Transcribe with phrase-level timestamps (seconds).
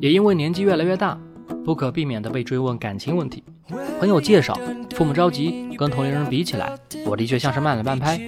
[0.00, 1.18] 也因为年纪越来越大，
[1.64, 3.42] 不可避免的被追问感情问题。
[3.98, 4.58] 朋友介绍，
[4.94, 6.72] 父母着急，跟同龄人比起来，
[7.06, 8.18] 我的确像是慢了半拍。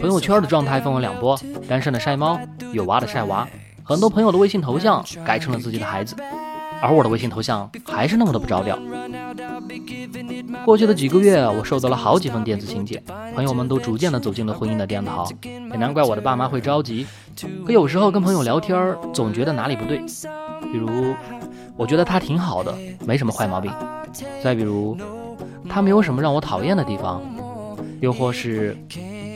[0.00, 1.38] 朋友圈的状态分为两波：
[1.68, 2.38] 单身的晒猫，
[2.72, 3.46] 有娃的晒娃。
[3.82, 6.16] 很多朋友的微信头像改成了自己的孩子，
[6.82, 8.78] 而我的微信头像还是那么的不着调。
[10.64, 13.02] 过去的几个月，我收到了好几封电子请柬，
[13.34, 17.06] 朋友们都逐渐的走进了婚姻的殿堂，也难怪我的爸妈会着急。
[17.64, 19.98] 可有时候跟朋友聊天，总觉得哪里不对，
[20.72, 21.14] 比如
[21.76, 22.74] 我觉得他挺好的，
[23.06, 23.70] 没什么坏毛病；
[24.42, 24.96] 再比如
[25.68, 27.22] 他没有什么让我讨厌的地方，
[28.00, 28.76] 又或是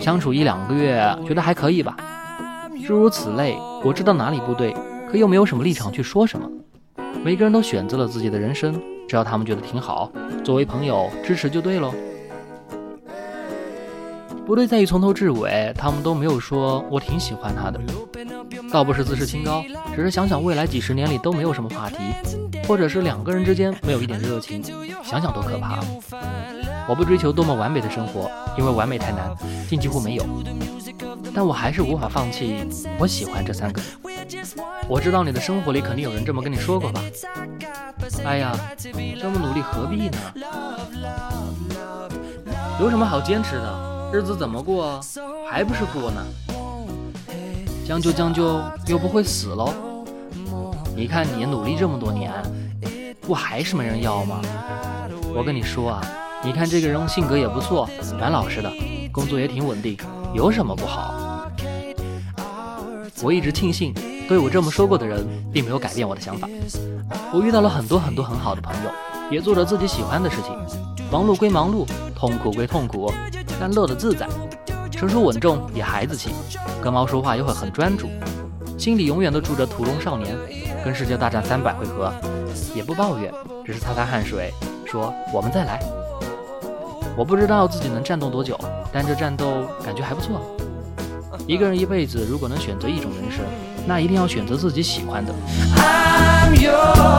[0.01, 1.97] 相处一两个月觉得还可以吧，
[2.87, 3.57] 诸如此类。
[3.85, 4.75] 我知道哪里不对，
[5.11, 6.49] 可又没有什么立场去说什么。
[7.25, 8.81] 每个人都选择了自己的人生。
[9.09, 10.09] 只要他们觉得挺好，
[10.45, 11.93] 作为朋友支持就对喽。
[14.47, 17.81] 不对在于从头至尾，他们都没有说我挺喜欢他的，
[18.73, 19.65] 倒不是自视清高，
[19.97, 21.97] 只是想想未来几十年里都没有什么话题，
[22.69, 24.63] 或者是两个人之间没有一点热情，
[25.03, 25.81] 想想多可怕。
[26.89, 29.33] 我不追求多么完美的生活，因为完美太难，
[29.69, 30.25] 竟几乎没有。
[31.35, 32.57] 但我还是无法放弃
[32.99, 34.10] 我喜欢这三个人。
[34.89, 37.03] 我知道你的生活里肯定有人这么跟你说过吧？
[38.25, 40.19] 哎呀，这么努力何必呢？
[42.81, 44.11] 有什么好坚持的？
[44.13, 45.01] 日子怎么过，
[45.49, 46.25] 还不是过呢？
[47.87, 49.73] 将就将就又不会死喽。
[50.97, 52.33] 你看你努力这么多年，
[53.21, 54.41] 不还是没人要吗？
[55.35, 56.01] 我跟你说啊，
[56.45, 58.71] 你看这个人性格也不错，蛮老实的，
[59.13, 59.97] 工作也挺稳定，
[60.35, 61.49] 有什么不好？
[63.23, 63.95] 我一直庆幸。
[64.31, 66.49] 对我这么说过的人，并没有改变我的想法。
[67.33, 68.91] 我遇到了很多很多很好的朋友，
[69.29, 70.57] 也做着自己喜欢的事情。
[71.11, 73.13] 忙碌归忙碌，痛苦归痛苦，
[73.59, 74.29] 但乐得自在。
[74.89, 76.31] 成熟稳重，也孩子气，
[76.81, 78.07] 跟猫说话又会很专注，
[78.79, 80.37] 心里永远都住着屠龙少年。
[80.85, 82.13] 跟世界大战三百回合，
[82.73, 83.35] 也不抱怨，
[83.67, 84.55] 只是擦擦汗水，
[84.87, 85.81] 说我们再来。
[87.17, 88.57] 我不知道自己能战斗多久，
[88.93, 90.41] 但这战斗感觉还不错。
[91.49, 93.45] 一个人一辈子，如果能选择一种人生，
[93.91, 95.35] 那一定要选择自己喜欢的。
[95.75, 97.11] I'm yours.